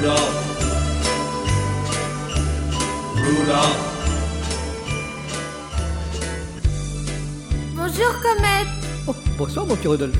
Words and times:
Rudolph. 0.00 0.32
Rudolph. 3.16 3.76
Bonjour 7.76 8.20
Comète 8.22 8.66
Oh, 9.06 9.14
bonsoir 9.36 9.66
mon 9.66 9.76
petit 9.76 9.88
Rudolph. 9.88 10.16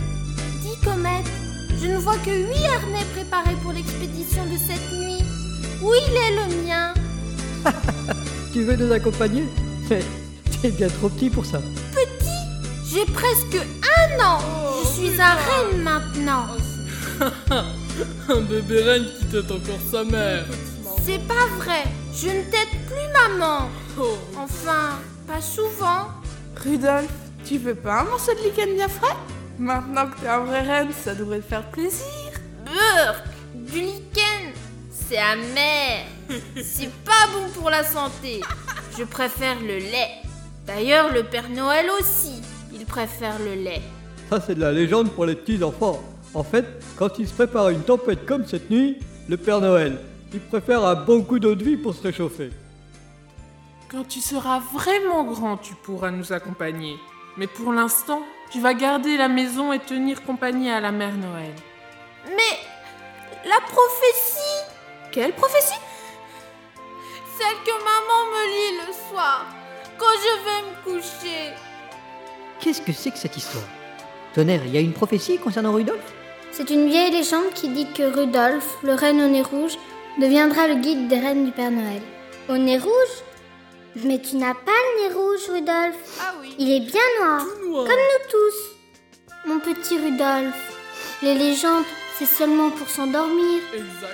Dis 0.60 0.78
Comète, 0.84 1.24
je 1.80 1.86
ne 1.86 1.96
vois 1.96 2.18
que 2.18 2.30
huit 2.30 2.66
harnais 2.66 3.06
préparés 3.14 3.56
pour 3.62 3.72
l'expédition 3.72 4.44
de 4.44 4.58
cette 4.58 4.92
nuit. 4.92 5.24
Où 5.82 5.94
il 5.94 6.14
est 6.14 6.36
le 6.36 6.66
mien? 6.66 6.92
Tu 8.52 8.64
veux 8.64 8.76
nous 8.76 8.92
accompagner? 8.92 9.44
Mais 9.88 10.02
t'es 10.60 10.72
bien 10.72 10.88
trop 10.88 11.08
petit 11.08 11.30
pour 11.30 11.46
ça. 11.46 11.62
Petit? 11.92 12.28
J'ai 12.84 13.06
presque 13.10 13.56
un 13.56 14.22
an 14.22 14.40
Je 14.82 14.88
suis 14.88 15.20
un 15.22 15.36
reine 15.36 15.82
maintenant 15.82 16.48
Un 18.28 18.40
bébé 18.40 18.82
reine 18.82 19.06
qui 19.18 19.26
tête 19.26 19.50
encore 19.50 19.80
sa 19.90 20.04
mère. 20.04 20.44
C'est 21.04 21.20
pas 21.26 21.46
vrai 21.58 21.84
Je 22.14 22.26
ne 22.28 22.42
t'aide 22.50 22.86
plus 22.86 23.28
maman 23.38 23.68
Oh. 23.98 24.16
Enfin, 24.38 24.98
pas 25.26 25.40
souvent 25.40 26.08
Rudolph, 26.62 27.10
tu 27.44 27.58
veux 27.58 27.74
pas 27.74 28.00
un 28.00 28.04
morceau 28.04 28.32
de 28.34 28.40
lichen 28.48 28.74
bien 28.74 28.88
frais? 28.88 29.16
Maintenant 29.58 30.06
que 30.06 30.20
t'es 30.20 30.28
un 30.28 30.40
vrai 30.40 30.60
reine, 30.62 30.88
ça 31.04 31.14
devrait 31.14 31.40
te 31.40 31.46
faire 31.46 31.64
plaisir. 31.70 32.04
Burk 32.64 33.24
Du 33.54 33.80
lichen 33.80 34.52
C'est 34.90 35.18
amer 35.18 36.06
C'est 36.62 36.90
pas 37.04 37.26
bon 37.32 37.48
pour 37.54 37.68
la 37.70 37.82
santé 37.84 38.40
Je 38.98 39.04
préfère 39.04 39.58
le 39.60 39.78
lait 39.78 40.10
D'ailleurs, 40.66 41.12
le 41.12 41.24
Père 41.24 41.48
Noël 41.48 41.86
aussi 41.98 42.40
Il 42.72 42.84
préfère 42.86 43.38
le 43.40 43.54
lait 43.54 43.82
Ça, 44.30 44.40
c'est 44.46 44.54
de 44.54 44.60
la 44.60 44.70
légende 44.72 45.10
pour 45.10 45.26
les 45.26 45.34
petits 45.34 45.62
enfants. 45.64 46.00
En 46.34 46.44
fait, 46.44 46.64
quand 46.96 47.18
il 47.18 47.26
se 47.26 47.34
prépare 47.34 47.66
à 47.66 47.72
une 47.72 47.82
tempête 47.82 48.24
comme 48.24 48.46
cette 48.46 48.70
nuit, 48.70 48.98
le 49.28 49.36
Père 49.36 49.60
Noël, 49.60 49.98
il 50.32 50.40
préfère 50.40 50.84
un 50.84 50.94
bon 50.94 51.22
coup 51.22 51.40
d'eau 51.40 51.54
de 51.56 51.64
vie 51.64 51.76
pour 51.76 51.94
se 51.94 52.02
réchauffer. 52.02 52.50
Quand 53.90 54.06
tu 54.06 54.20
seras 54.20 54.60
vraiment 54.72 55.24
grand, 55.24 55.56
tu 55.56 55.74
pourras 55.74 56.12
nous 56.12 56.32
accompagner. 56.32 56.96
Mais 57.36 57.48
pour 57.48 57.72
l'instant, 57.72 58.22
tu 58.50 58.60
vas 58.60 58.74
garder 58.74 59.16
la 59.16 59.28
maison 59.28 59.72
et 59.72 59.80
tenir 59.80 60.22
compagnie 60.22 60.70
à 60.70 60.80
la 60.80 60.92
mère 60.92 61.16
Noël. 61.16 61.54
Mais 62.26 63.48
la 63.48 63.60
prophétie 63.60 64.64
Quelle 65.10 65.32
prophétie? 65.32 65.80
Celle 67.38 67.56
que 67.64 67.72
maman 67.72 68.30
me 68.30 68.46
lit 68.50 68.86
le 68.86 68.92
soir 69.08 69.46
quand 69.98 70.06
je 70.06 70.44
vais 70.44 70.70
me 70.70 70.84
coucher 71.00 71.54
Qu'est-ce 72.60 72.82
que 72.82 72.92
c'est 72.92 73.10
que 73.10 73.18
cette 73.18 73.36
histoire? 73.36 73.64
Tonnerre, 74.34 74.62
il 74.66 74.72
y 74.72 74.78
a 74.78 74.80
une 74.80 74.92
prophétie 74.92 75.38
concernant 75.38 75.72
Rudolph 75.72 76.19
C'est 76.52 76.70
une 76.70 76.88
vieille 76.88 77.12
légende 77.12 77.52
qui 77.54 77.68
dit 77.68 77.86
que 77.92 78.02
Rudolph, 78.02 78.76
le 78.82 78.94
renne 78.94 79.20
au 79.22 79.28
nez 79.28 79.42
rouge, 79.42 79.76
deviendra 80.18 80.66
le 80.68 80.74
guide 80.74 81.08
des 81.08 81.18
reines 81.18 81.44
du 81.46 81.52
Père 81.52 81.70
Noël. 81.70 82.02
Au 82.48 82.56
nez 82.56 82.78
rouge? 82.78 83.16
Mais 83.96 84.20
tu 84.20 84.36
n'as 84.36 84.54
pas 84.54 84.70
le 84.70 85.08
nez 85.08 85.14
rouge, 85.14 85.40
Rudolph. 85.48 85.96
Ah 86.20 86.34
oui 86.40 86.54
Il 86.58 86.72
est 86.72 86.80
bien 86.80 87.00
noir, 87.20 87.44
noir. 87.66 87.84
comme 87.86 87.96
nous 87.96 88.30
tous. 88.30 89.48
Mon 89.48 89.58
petit 89.60 89.96
Rudolph, 89.96 90.78
les 91.22 91.34
légendes, 91.34 91.84
c'est 92.18 92.26
seulement 92.26 92.70
pour 92.70 92.88
s'endormir. 92.88 93.60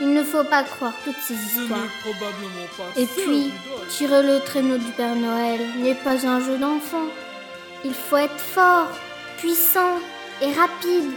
Il 0.00 0.14
ne 0.14 0.22
faut 0.22 0.44
pas 0.44 0.62
croire 0.62 0.92
toutes 1.04 1.16
ces 1.20 1.34
histoires. 1.34 1.80
probablement 2.02 2.68
pas 2.76 3.00
Et 3.00 3.06
puis, 3.06 3.50
tirer 3.90 4.22
le 4.22 4.40
traîneau 4.40 4.78
du 4.78 4.90
Père 4.92 5.16
Noël 5.16 5.60
n'est 5.78 5.94
pas 5.96 6.26
un 6.26 6.40
jeu 6.40 6.56
d'enfant. 6.58 7.06
Il 7.84 7.94
faut 7.94 8.16
être 8.18 8.38
fort, 8.38 8.88
puissant 9.38 9.98
et 10.40 10.52
rapide. 10.52 11.10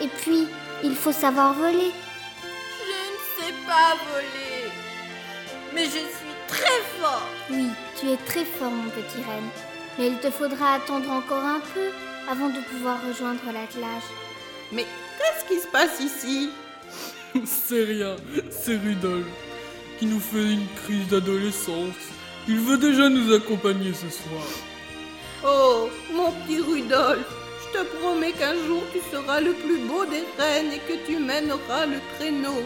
Et 0.00 0.08
puis, 0.08 0.46
il 0.82 0.94
faut 0.94 1.12
savoir 1.12 1.54
voler. 1.54 1.92
Je 2.80 3.00
ne 3.12 3.46
sais 3.46 3.54
pas 3.66 3.96
voler 4.10 4.70
Mais 5.74 5.84
je 5.84 5.90
suis 5.90 6.34
très 6.48 6.80
fort 7.00 7.26
Oui, 7.50 7.68
tu 7.98 8.10
es 8.10 8.16
très 8.16 8.44
fort, 8.44 8.70
mon 8.70 8.90
petit 8.90 9.22
reine. 9.28 9.50
Mais 9.98 10.08
il 10.08 10.18
te 10.18 10.30
faudra 10.30 10.74
attendre 10.74 11.10
encore 11.10 11.44
un 11.44 11.60
peu 11.60 11.90
avant 12.28 12.48
de 12.48 12.60
pouvoir 12.70 12.98
rejoindre 13.06 13.42
l'attelage. 13.46 14.08
Mais 14.72 14.86
qu'est-ce 15.18 15.44
qui 15.46 15.60
se 15.60 15.68
passe 15.68 16.00
ici? 16.00 16.50
C'est 17.44 17.84
rien, 17.84 18.14
c'est 18.48 18.76
Rudolph 18.76 19.26
qui 19.98 20.06
nous 20.06 20.20
fait 20.20 20.52
une 20.52 20.66
crise 20.84 21.08
d'adolescence. 21.08 21.94
Il 22.46 22.60
veut 22.60 22.78
déjà 22.78 23.08
nous 23.08 23.32
accompagner 23.32 23.92
ce 23.92 24.08
soir. 24.10 24.44
Oh, 25.44 25.88
mon 26.12 26.30
petit 26.32 26.60
Rudolph, 26.60 27.26
je 27.26 27.43
te 27.74 27.82
promets 27.98 28.32
qu'un 28.32 28.54
jour 28.66 28.82
tu 28.92 29.00
seras 29.10 29.40
le 29.40 29.52
plus 29.52 29.78
beau 29.88 30.04
des 30.04 30.24
reines 30.38 30.72
et 30.76 30.82
que 30.88 30.96
tu 31.06 31.18
mèneras 31.18 31.86
le 31.86 31.98
traîneau. 32.14 32.60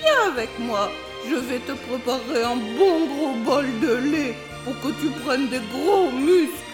Viens 0.00 0.32
avec 0.32 0.50
moi, 0.58 0.90
je 1.28 1.36
vais 1.36 1.60
te 1.60 1.74
préparer 1.86 2.42
un 2.42 2.56
bon 2.78 2.96
gros 3.10 3.34
bol 3.46 3.66
de 3.80 3.94
lait 4.12 4.34
pour 4.64 4.74
que 4.82 4.90
tu 5.00 5.08
prennes 5.22 5.48
des 5.48 5.62
gros 5.72 6.10
muscles. 6.10 6.66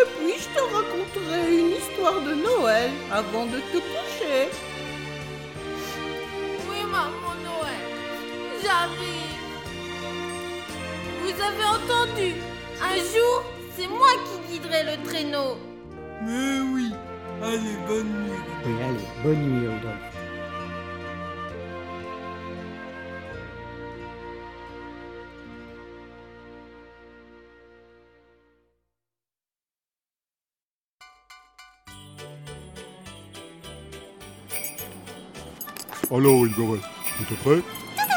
Et 0.00 0.06
puis 0.16 0.34
je 0.42 0.48
te 0.56 0.62
raconterai 0.76 1.42
une 1.60 1.72
histoire 1.80 2.20
de 2.28 2.34
Noël 2.34 2.90
avant 3.10 3.46
de 3.46 3.58
te 3.72 3.78
coucher. 3.92 4.40
Oui, 6.68 6.80
maman 6.96 7.34
Noël, 7.48 7.84
j'arrive. 8.62 9.40
Vous 11.22 11.36
avez 11.48 11.66
entendu? 11.78 12.34
Un 12.82 12.96
jour, 12.96 13.44
c'est 13.76 13.88
moi 13.88 14.12
qui 14.26 14.52
guiderai 14.52 14.82
le 14.90 15.08
traîneau. 15.08 15.58
Mais 16.22 16.60
oui, 16.72 16.90
allez, 17.42 17.76
bonne 17.86 18.24
nuit. 18.24 18.40
Oui, 18.66 18.72
allez, 18.82 19.08
bonne 19.22 19.42
nuit 19.42 19.68
Rudolph. 19.68 20.20
Alors, 36.12 36.44
Igoré, 36.44 36.80
tout 36.80 37.34
est 37.34 37.36
prêt? 37.36 37.62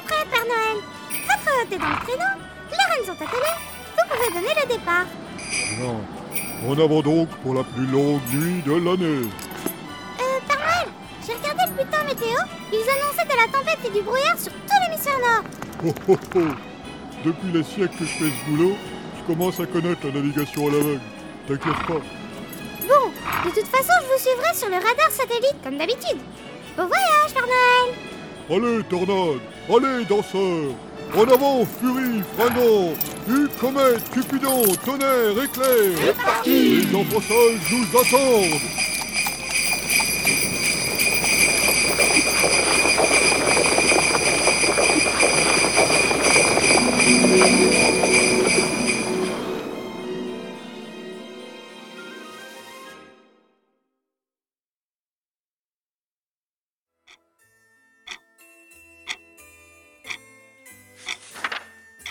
Prêt, 0.08 0.26
Père 0.32 0.46
Noël 0.46 0.82
Votre 1.12 1.62
hôte 1.62 1.72
est 1.72 1.78
dans 1.78 1.90
le 1.90 1.96
traîneau, 1.96 2.34
les 2.72 2.96
reines 2.96 3.06
sont 3.06 3.12
attelées, 3.12 3.60
vous 3.96 4.06
pouvez 4.10 4.42
donner 4.42 4.54
le 4.62 4.68
départ. 4.68 5.06
Non. 5.80 6.02
En 6.66 6.80
avant 6.80 7.02
donc 7.02 7.28
pour 7.44 7.54
la 7.54 7.64
plus 7.64 7.86
longue 7.86 8.22
nuit 8.32 8.62
de 8.66 8.72
l'année. 8.72 9.28
Euh, 9.28 10.40
Noël, 10.48 10.88
j'ai 11.26 11.34
regardé 11.34 11.64
le 11.68 11.84
bulletin 11.84 12.04
météo, 12.06 12.38
ils 12.72 12.90
annonçaient 12.90 13.26
de 13.26 13.36
la 13.36 13.52
tempête 13.52 13.80
et 13.86 13.90
du 13.90 14.02
brouillard 14.02 14.40
sur 14.40 14.52
tout 14.52 14.80
l'hémisphère 14.88 15.20
nord. 15.20 15.44
Oh 15.86 15.94
oh 16.08 16.18
oh 16.36 16.40
Depuis 17.26 17.52
les 17.52 17.64
siècles 17.64 17.98
que 17.98 18.06
je 18.06 18.12
fais 18.12 18.30
ce 18.30 18.50
boulot, 18.50 18.76
je 19.18 19.34
commence 19.34 19.60
à 19.60 19.66
connaître 19.66 20.06
la 20.06 20.12
navigation 20.14 20.68
à 20.70 20.72
l'aveugle. 20.72 21.02
T'inquiète 21.48 21.86
pas. 21.86 22.02
Bon, 22.88 23.12
de 23.44 23.50
toute 23.50 23.68
façon, 23.68 23.94
je 24.02 24.14
vous 24.14 24.20
suivrai 24.20 24.54
sur 24.54 24.70
le 24.70 24.76
radar 24.76 25.12
satellite, 25.12 25.58
comme 25.64 25.78
d'habitude. 25.78 26.20
Bon 26.78 26.88
voyage, 26.88 27.34
Père 27.34 27.46
Noël 27.46 27.94
Allez, 28.50 28.84
tornade 28.86 29.40
Allez, 29.70 30.06
danseur 30.06 30.76
En 31.16 31.24
avant, 31.26 31.64
furie, 31.80 32.24
freinant 32.36 32.94
Vue, 33.28 33.48
comète, 33.60 34.10
cupidon, 34.12 34.64
tonnerre, 34.84 35.44
éclair. 35.44 36.16
Les 36.46 36.96
enfants 36.96 37.22
sages 37.22 37.72
nous 37.72 38.00
attendent 38.00 38.60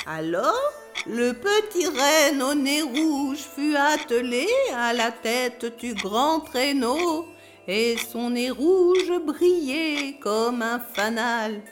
Alors, 0.07 0.73
le 1.07 1.33
petit 1.33 1.87
renne 1.87 2.43
au 2.43 2.55
nez 2.55 2.83
rouge 2.83 3.39
fut 3.39 3.77
attelé 3.77 4.49
à 4.75 4.93
la 4.93 5.13
tête 5.13 5.79
du 5.79 5.95
grand 5.95 6.41
traîneau, 6.41 7.29
et 7.69 7.97
son 7.97 8.31
nez 8.31 8.51
rouge 8.51 9.13
brillait 9.25 10.19
comme 10.21 10.61
un 10.61 10.81
fanal, 10.81 11.63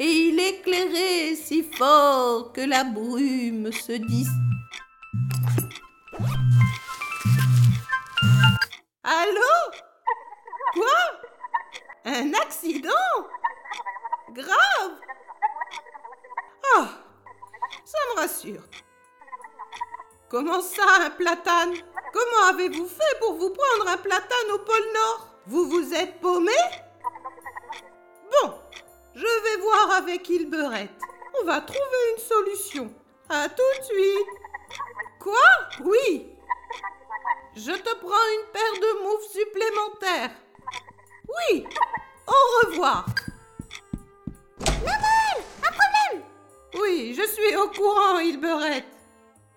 et 0.00 0.10
il 0.10 0.40
éclairait 0.40 1.36
si 1.36 1.62
fort 1.62 2.52
que 2.52 2.62
la 2.62 2.82
brume 2.82 3.70
se 3.70 3.92
dis. 3.92 4.26
Allô? 9.04 9.56
Quoi? 10.74 10.98
Un 12.06 12.32
accident? 12.34 12.90
Grave! 14.34 14.98
Me 16.76 17.07
Comment 20.28 20.60
ça, 20.60 20.82
un 21.06 21.10
platane? 21.10 21.74
Comment 22.12 22.48
avez-vous 22.50 22.86
fait 22.86 23.18
pour 23.20 23.34
vous 23.34 23.50
prendre 23.50 23.90
un 23.90 23.96
platane 23.96 24.50
au 24.52 24.58
pôle 24.58 24.92
Nord? 24.94 25.28
Vous 25.46 25.68
vous 25.68 25.94
êtes 25.94 26.20
paumé? 26.20 26.52
Bon, 28.30 28.54
je 29.14 29.20
vais 29.20 29.62
voir 29.62 29.92
avec 29.98 30.28
Hilberette. 30.28 31.00
On 31.40 31.44
va 31.44 31.60
trouver 31.60 32.12
une 32.12 32.22
solution. 32.22 32.92
À 33.28 33.48
tout 33.48 33.62
de 33.78 33.84
suite. 33.84 34.28
Quoi? 35.20 35.34
Oui. 35.84 36.37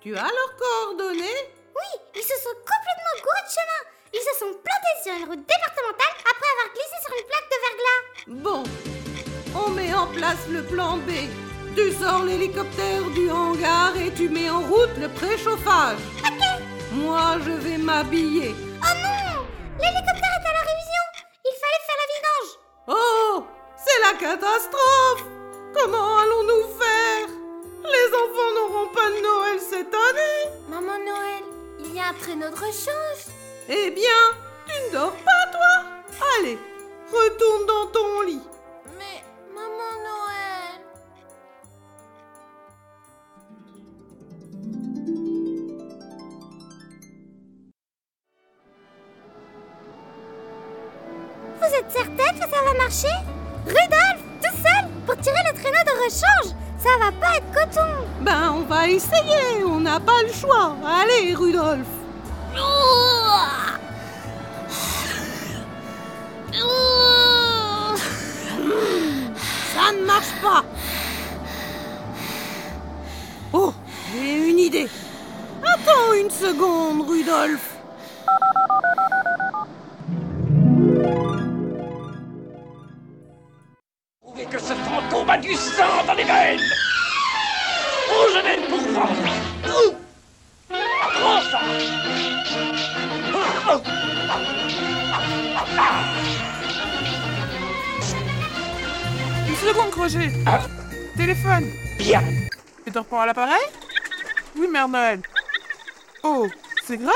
Tu 0.02 0.16
as 0.16 0.24
leurs 0.24 0.56
coordonnées? 0.58 1.44
Oui, 1.76 2.02
ils 2.16 2.24
se 2.24 2.34
sont 2.42 2.56
complètement 2.56 3.22
gourés 3.22 3.46
de 3.46 3.54
chemin. 3.54 3.82
Ils 4.12 4.20
se 4.20 4.40
sont 4.40 4.52
plantés 4.52 4.98
sur 5.04 5.14
une 5.14 5.26
route 5.30 5.48
départementale 5.48 6.16
après 6.22 6.50
avoir 6.54 6.74
glissé 6.74 6.98
sur 7.06 7.14
une 7.20 7.28
plaque 7.28 7.50
de 7.52 7.60
verglas. 7.68 8.02
Bon, 8.44 8.64
on 9.64 9.70
met 9.70 9.94
en 9.94 10.08
place 10.08 10.48
le 10.50 10.64
plan 10.64 10.98
B. 10.98 11.12
Tu 11.76 11.94
sors 11.94 12.24
l'hélicoptère 12.24 13.04
du 13.12 13.30
hangar 13.30 13.96
et 13.96 14.12
tu 14.12 14.28
mets 14.28 14.50
en 14.50 14.62
route 14.62 14.98
le 15.00 15.08
préchauffage. 15.08 16.00
Ok. 16.26 16.42
Moi, 16.94 17.38
je 17.46 17.52
vais 17.52 17.78
m'habiller. 17.78 18.56
Il 32.12 32.18
y 32.18 32.18
a 32.18 32.18
un 32.18 32.20
traîneau 32.20 32.50
de 32.50 32.56
rechange. 32.56 33.34
Eh 33.70 33.92
bien, 33.92 34.04
tu 34.66 34.74
ne 34.88 34.94
dors 34.94 35.16
pas, 35.16 35.52
toi 35.52 35.84
Allez, 36.40 36.58
retourne 37.12 37.66
dans 37.68 37.88
ton 37.92 38.22
lit. 38.22 38.42
Mais, 38.98 39.24
maman 39.54 39.94
Noël. 40.04 40.82
Vous 51.60 51.76
êtes 51.76 51.92
certaine 51.92 52.40
que 52.40 52.50
ça 52.50 52.64
va 52.64 52.74
marcher? 52.78 53.08
Rudolf, 53.66 54.22
tout 54.42 54.58
seul, 54.58 54.90
pour 55.06 55.18
tirer 55.18 55.38
le 55.52 55.60
traîneau 55.60 55.84
de 55.86 56.04
rechange 56.04 56.56
Ça 56.78 56.90
va 57.00 57.12
pas 57.12 57.38
être 57.38 57.52
coton 57.54 58.06
Ben, 58.22 58.54
on 58.56 58.62
va 58.62 58.88
essayer, 58.88 59.64
on 59.64 59.80
n'a 59.80 60.00
pas 60.00 60.24
le 60.24 60.34
choix. 60.34 60.76
Allez, 60.84 61.36
Rudolf. 61.36 62.01
Ça 69.74 69.92
ne 69.94 70.06
marche 70.06 70.34
pas. 70.42 70.64
Oh, 73.54 73.74
j'ai 74.14 74.50
une 74.50 74.60
idée. 74.60 74.88
Attends 75.64 76.14
une 76.14 76.30
seconde, 76.30 77.08
Rudolf. 77.10 77.78
Trouvez 84.22 84.46
que 84.46 84.60
ce 84.60 84.74
fantôme 84.74 85.30
a 85.30 85.38
du 85.38 85.54
sang 85.56 86.06
dans 86.06 86.14
les 86.14 86.24
veines 86.24 86.60
Oh, 88.14 88.28
je 88.34 88.40
vais 88.40 88.68
pour 88.68 88.82
Une 99.62 99.68
seconde, 99.68 99.94
Roger. 99.94 100.32
Ah. 100.48 100.62
Téléphone. 101.16 101.72
Bien 101.98 102.24
Et 102.88 102.92
tu 102.92 102.98
reprends 102.98 103.22
à 103.22 103.28
l'appareil? 103.28 103.62
Oui, 104.56 104.68
Mère 104.68 104.88
Noël. 104.88 105.22
Oh, 106.24 106.48
c'est 106.86 106.98
grave 106.98 107.14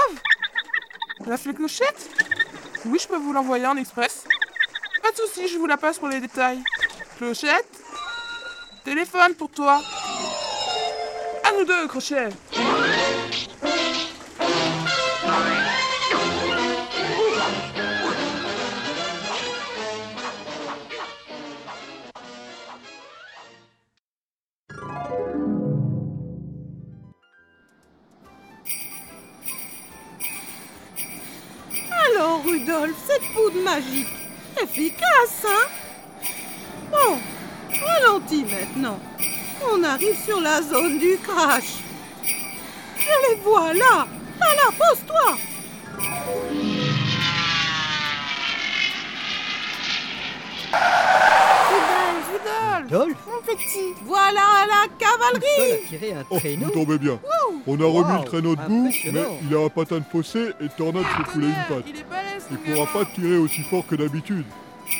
les 1.45 1.53
clochettes? 1.53 2.09
Oui, 2.85 2.99
je 3.01 3.07
peux 3.07 3.17
vous 3.17 3.33
l'envoyer 3.33 3.65
en 3.65 3.77
express. 3.77 4.25
Pas 5.01 5.11
de 5.11 5.17
soucis, 5.17 5.47
je 5.47 5.57
vous 5.57 5.65
la 5.65 5.77
passe 5.77 5.97
pour 5.97 6.07
les 6.07 6.19
détails. 6.19 6.61
Clochette 7.17 7.67
Téléphone 8.83 9.33
pour 9.33 9.49
toi. 9.49 9.81
À 11.43 11.51
nous 11.57 11.65
deux, 11.65 11.87
crochet. 11.87 12.29
Magique, 33.75 34.07
efficace, 34.61 35.45
hein? 35.45 35.67
Bon, 36.91 37.17
ralentis 37.85 38.45
maintenant. 38.45 38.99
On 39.69 39.83
arrive 39.83 40.17
sur 40.23 40.39
la 40.39 40.61
zone 40.61 40.97
du 40.97 41.17
crash. 41.17 41.83
Je 42.97 43.29
les 43.29 43.35
vois 43.41 43.73
là. 43.73 44.07
Là, 44.39 44.71
pose-toi. 44.77 45.37
Mon 52.91 53.41
petit 53.45 53.93
Voilà 54.05 54.65
la 54.67 54.87
cavalerie. 54.99 55.45
seul 55.57 55.73
a 55.73 55.87
tiré 55.89 56.13
un 56.13 56.23
Oh, 56.29 56.37
traîneau 56.39 56.65
vous 56.65 56.71
tombez 56.71 56.97
bien. 56.97 57.19
On 57.67 57.79
a 57.79 57.85
remis 57.85 58.11
Wow, 58.13 58.19
le 58.19 58.25
traîneau 58.25 58.55
debout, 58.55 58.83
mais 58.83 58.87
impressionnant. 58.89 59.37
il 59.49 59.55
a 59.55 59.59
un 59.65 59.69
patin 59.69 59.97
de 59.99 60.03
fossé 60.11 60.49
et 60.61 60.69
Tornade 60.77 61.03
s'est 61.03 61.31
foulé 61.31 61.47
une 61.47 61.53
patte. 61.75 61.85
Il 61.87 61.97
est 61.99 62.03
balèze, 62.09 62.45
Il 62.51 62.57
le 62.57 62.73
pourra 62.85 62.85
pas 63.03 63.05
tirer 63.13 63.37
aussi 63.37 63.61
fort 63.63 63.85
que 63.87 63.95
d'habitude. 63.95 64.45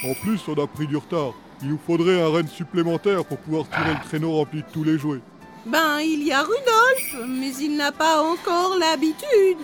En 0.04 0.14
plus, 0.16 0.40
on 0.48 0.54
a 0.64 0.68
pris 0.68 0.88
du 0.88 0.98
retard. 0.98 1.34
Il 1.62 1.70
nous 1.70 1.80
faudrait 1.86 2.22
un 2.22 2.28
renne 2.30 2.48
supplémentaire 2.48 3.24
pour 3.24 3.38
pouvoir 3.38 3.66
tirer 3.70 3.94
le 3.94 4.08
traîneau 4.08 4.32
rempli 4.36 4.62
de 4.62 4.68
tous 4.74 4.84
les 4.84 4.98
jouets. 4.98 5.22
Ben, 5.66 6.00
il 6.02 6.24
y 6.24 6.32
a 6.32 6.42
Rudolf, 6.42 7.28
mais 7.28 7.52
il 7.62 7.78
n'a 7.78 7.92
pas 7.92 8.22
encore 8.22 8.78
l'habitude. 8.80 9.58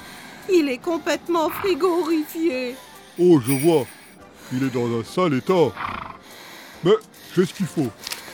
Il 0.51 0.69
est 0.69 0.77
complètement 0.79 1.49
frigorifié. 1.49 2.75
Oh, 3.19 3.39
je 3.45 3.51
vois. 3.51 3.85
Il 4.53 4.63
est 4.63 4.73
dans 4.73 4.85
un 4.99 5.03
sale 5.03 5.33
état. 5.35 5.71
Mais 6.83 6.93
j'ai 7.35 7.45
ce 7.45 7.53
qu'il 7.53 7.67
faut? 7.67 7.87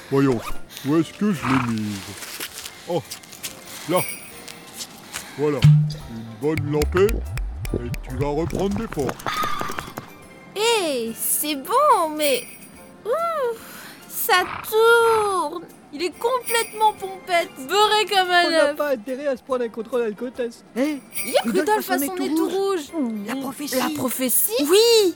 Voyons, 0.09 0.39
où 0.87 0.95
est-ce 0.95 1.11
que 1.13 1.33
je 1.33 1.41
l'ai 1.45 1.73
mise? 1.73 1.97
Oh, 2.87 3.01
là. 3.89 3.99
Voilà, 5.37 5.59
une 6.09 6.39
bonne 6.41 6.71
lampée. 6.71 7.13
Et 7.75 7.91
tu 8.07 8.15
vas 8.15 8.29
reprendre 8.29 8.75
des 8.75 8.87
forces. 8.87 9.17
Hé, 10.55 11.11
c'est 11.15 11.55
bon, 11.55 12.09
mais. 12.15 12.43
Ouh, 13.05 13.55
ça 14.09 14.43
tourne 14.63 15.63
Il 15.93 16.01
est 16.03 16.17
complètement 16.17 16.93
pompette, 16.93 17.49
beurré 17.67 18.05
comme 18.05 18.29
On 18.29 18.33
un 18.33 18.49
n'a 18.49 18.65
œuf 18.69 18.75
pas 18.75 18.89
intérêt 18.91 19.27
à 19.27 19.37
se 19.37 19.43
prendre 19.43 19.63
un 19.63 19.69
contrôle 19.69 20.01
alcotest. 20.01 20.65
Hé 20.75 20.99
Rudolf 21.45 21.91
a 21.91 21.99
son 21.99 22.15
nez 22.15 22.33
tout 22.35 22.49
rouge 22.49 22.91
La 23.25 23.35
prophétie. 23.35 23.75
La 23.75 23.89
prophétie 23.95 24.51
Oui 24.61 25.15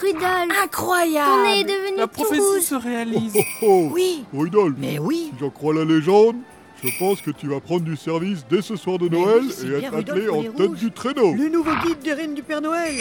Rudolf, 0.00 0.50
Incroyable 0.64 1.46
est 1.48 1.64
devenu 1.64 1.96
La 1.98 2.06
tout 2.06 2.22
prophétie 2.22 2.40
rouge. 2.40 2.60
se 2.62 2.74
réalise. 2.74 3.32
Oh, 3.36 3.42
oh, 3.62 3.88
Oui, 3.92 4.24
Rudolf, 4.32 4.74
mais 4.78 4.98
oui. 4.98 5.30
si 5.32 5.38
j'en 5.38 5.50
crois 5.50 5.74
la 5.74 5.84
légende, 5.84 6.36
je 6.82 6.88
pense 6.98 7.20
que 7.20 7.30
tu 7.30 7.46
vas 7.48 7.60
prendre 7.60 7.82
du 7.82 7.96
service 7.96 8.44
dès 8.50 8.62
ce 8.62 8.74
soir 8.76 8.98
de 8.98 9.08
Mais 9.08 9.16
Noël 9.18 9.42
oui, 9.42 9.66
et 9.70 9.84
être 9.84 9.94
attelé 9.94 10.28
Rudolf 10.28 10.48
en 10.48 10.56
tête 10.56 10.72
du 10.72 10.90
traîneau. 10.90 11.34
Le 11.34 11.48
nouveau 11.48 11.72
guide 11.84 11.98
des 12.02 12.12
reines 12.14 12.34
du 12.34 12.42
Père 12.42 12.60
Noël 12.60 12.94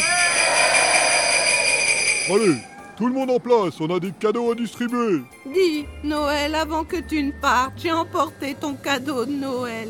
Allez, 2.30 2.56
tout 2.98 3.08
le 3.08 3.14
monde 3.14 3.32
en 3.32 3.40
place, 3.40 3.80
on 3.80 3.90
a 3.96 4.00
des 4.00 4.12
cadeaux 4.12 4.52
à 4.52 4.56
distribuer. 4.56 5.22
Dis, 5.54 5.86
Noël, 6.04 6.54
avant 6.56 6.84
que 6.84 6.98
tu 6.98 7.22
ne 7.24 7.32
partes, 7.32 7.74
j'ai 7.78 7.92
emporté 7.92 8.54
ton 8.60 8.74
cadeau 8.76 9.26
de 9.26 9.32
Noël. 9.32 9.88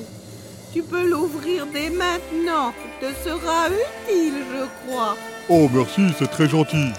Tu 0.74 0.82
peux 0.82 1.06
l'ouvrir 1.10 1.68
dès 1.74 1.90
maintenant. 1.90 2.74
Il 3.02 3.08
te 3.08 3.14
sera 3.30 3.68
utile, 3.68 4.36
je 4.54 4.90
crois. 4.90 5.18
Oh, 5.50 5.70
merci, 5.74 6.02
c'est 6.18 6.30
très 6.30 6.48
gentil. 6.48 6.92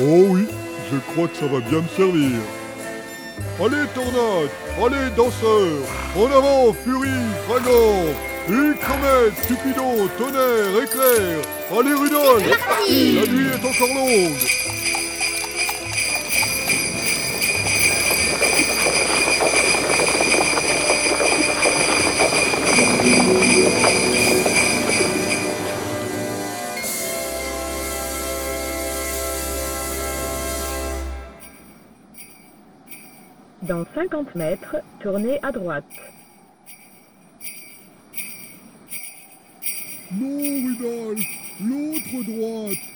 Oh 0.00 0.26
oui, 0.28 0.46
je 0.90 0.98
crois 1.12 1.28
que 1.28 1.36
ça 1.36 1.46
va 1.46 1.60
bien 1.60 1.80
me 1.80 1.88
servir. 1.96 2.38
Allez, 3.60 3.86
tornade 3.94 4.50
Allez, 4.78 5.10
danseurs 5.16 5.86
En 6.16 6.26
avant, 6.26 6.72
furie, 6.72 7.08
fragant 7.46 8.06
Une 8.48 8.74
comète, 8.74 9.46
Cupidon, 9.46 10.08
tonnerre, 10.18 10.82
éclair. 10.82 11.42
Allez, 11.70 11.94
Rudolf 11.94 12.42
La 12.88 13.26
nuit 13.26 13.48
est 13.48 13.66
encore 13.66 13.94
longue 13.94 14.81
Dans 33.62 33.84
50 33.94 34.34
mètres, 34.34 34.76
tournez 35.00 35.38
à 35.44 35.52
droite. 35.52 35.84
Non, 40.10 40.40
Rudolf, 40.40 41.24
l'autre 41.60 42.24
droite. 42.26 42.91